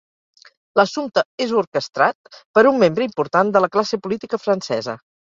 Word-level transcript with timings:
L'assumpte 0.79 1.23
és 1.45 1.53
orquestrat 1.59 2.39
per 2.59 2.63
un 2.71 2.79
membre 2.85 3.07
important 3.09 3.53
de 3.57 3.63
la 3.67 3.71
classe 3.77 4.01
política 4.07 4.41
francesa. 4.47 4.97